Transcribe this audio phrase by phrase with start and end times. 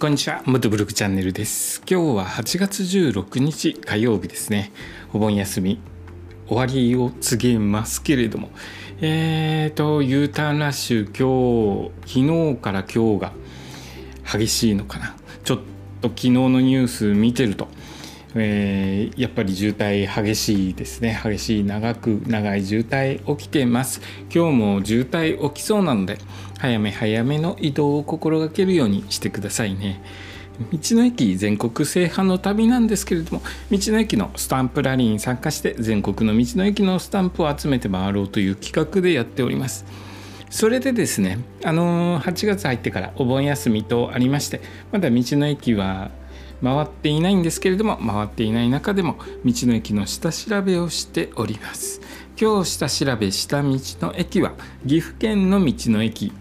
[0.00, 1.82] こんにちは元ブログチャンネルです。
[1.86, 4.72] 今日は8月16日火曜日ですね。
[5.12, 5.78] お盆休み
[6.48, 8.48] 終わりを告げますけれども。
[9.02, 13.32] えーと U ターンラッシュ今日昨日から今日が
[14.24, 15.14] 激しいのかな。
[15.44, 15.58] ちょっ
[16.00, 17.68] と昨日のニュース見てると
[18.34, 21.20] えー、やっぱり渋滞激しいですね。
[21.22, 24.00] 激しい長く長い渋滞起きてます。
[24.32, 26.18] 今日も渋滞起きそうなので
[26.58, 30.02] 早め早めの移動を心がけるようにしてくださいね。
[30.72, 39.86] 道の駅全国制覇の旅なんですけれども道の駅のスタンプラリーに参加して全国の道の駅のスタンプを集めて回ろうという企画でやっております。
[40.50, 44.60] それでですねあの8月入ってからお盆休みとありまして
[44.90, 46.10] まだ道の駅は
[46.62, 52.00] 回っていないんですけれども回っていない中でも道の駅の下調べをしております。
[52.40, 53.68] 今日下調べした道
[54.00, 54.52] の駅は
[54.86, 56.32] 岐阜県の道の駅。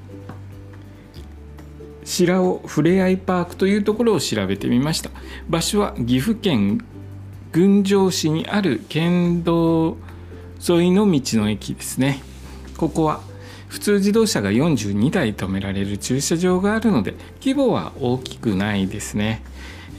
[2.06, 5.12] 白尾ふれあいパークというところを調べてみました。
[5.48, 6.84] 場所は岐阜県
[7.52, 9.98] 郡上市にある県道
[10.68, 12.22] 沿いの道の駅ですね。
[12.78, 13.22] ここは
[13.68, 19.44] 普通自動車が42台止められる駐車場があるので規模は大きくないですね。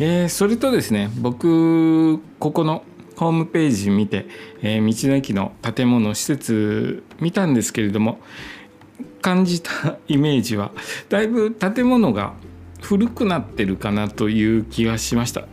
[0.03, 2.85] えー、それとですね僕ここの
[3.17, 4.27] ホームページ見て、
[4.63, 8.19] えー、道の駅の建物施設見たんですけれども
[9.21, 10.73] 感じたイメージは
[11.11, 12.33] だいぶ建物が
[12.81, 15.47] 古くなってるかなという気がしました。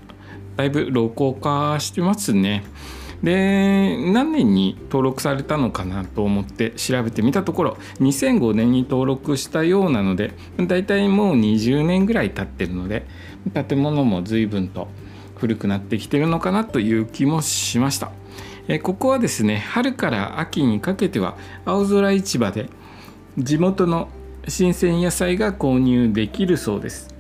[0.56, 2.64] だいぶ老朽化してますね。
[3.24, 13.06] で何年に登録されたのかなと思って調べてみたところ2005年に登録したようなのでだいたいもう20年ぐらい経ってるので
[13.54, 14.88] 建物も随分と
[15.38, 18.12] 古くなってきてるのかなという気もしました。
[18.68, 22.70] えここはですね春から秋にかけては青空市場で
[23.38, 24.10] 地元の
[24.48, 27.14] 新鮮野菜が購入できるそうです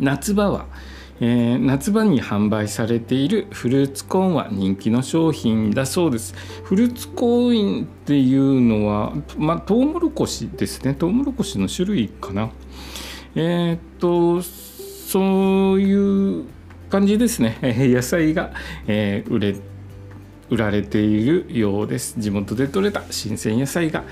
[0.00, 0.66] 夏場は
[1.20, 6.34] えー、夏場に販売されているフルーツコーンは人気の商品だそうです。
[6.62, 10.94] フルーツコーンっていうのはまあトウモロコシですね。
[10.94, 12.50] トウモロコシの種類かな。
[13.34, 16.44] えー、っとそういう
[16.88, 17.58] 感じですね。
[17.62, 18.52] 野菜が、
[18.86, 19.56] えー、売れ
[20.50, 22.14] 売られているようです。
[22.18, 24.04] 地元で採れた新鮮野菜が、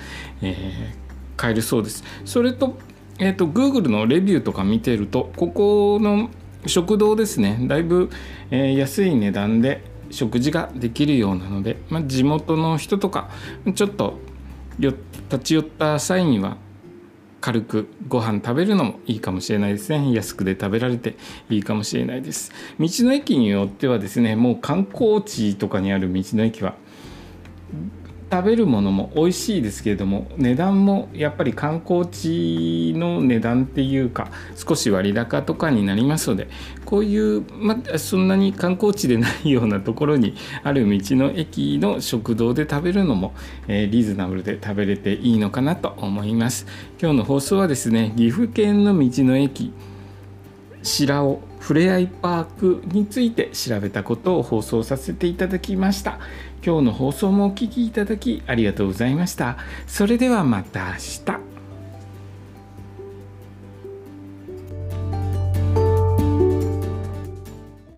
[0.43, 2.05] えー、買えるそうです。
[2.25, 2.77] それと,、
[3.19, 6.31] えーと、と Google のレビューとか見てるとここの
[6.67, 7.59] 食堂ですね。
[7.63, 8.11] だいぶ、
[8.51, 13.31] えー、安い値段で食事ができるようなので、まあ、地元の人とか
[13.75, 14.19] ちょっと
[14.79, 16.59] 立ち寄った際には
[17.41, 20.13] 軽くご飯食べるのもいいかもしれないですね。
[20.13, 21.17] 安くで食べられて
[21.49, 22.53] いいかもしれないです。
[22.79, 26.75] 道の駅によってはですねもう観光地とかにある道の駅は
[28.31, 36.49] 食べるものも美味しいですけれども値段もやっぱり観光地の値段っていうか少し割高とかになりますので
[36.85, 43.33] こういう、ま、そんなに観光地でないようなところにある道の駅の食堂で食べるのも、
[43.69, 46.67] えー、リーズナブルで食べれていいのかなと思います。
[47.01, 49.73] 今日の放送はですね岐阜県の道の駅
[50.83, 56.21] 白尾ふれあいパークについて調べたことを放送させていただきました。
[56.65, 59.59] 今日の放送もお聴きいただきありがとうございました。
[59.89, 60.95] それではまた明
[61.41, 61.46] 日。